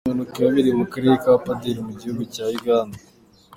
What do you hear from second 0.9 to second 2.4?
karere ka Pader mu gihugu